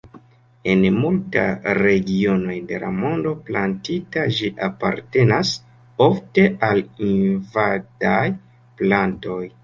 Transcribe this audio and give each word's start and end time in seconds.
En 0.71 0.85
multaj 0.99 1.73
regionoj 1.77 2.55
de 2.71 2.79
la 2.83 2.87
mondo 3.01 3.33
plantita 3.49 4.23
ĝi 4.37 4.49
apartenas 4.67 5.51
ofte 6.05 6.45
al 6.69 6.81
invadaj 7.09 8.23
plantoj. 8.81 9.43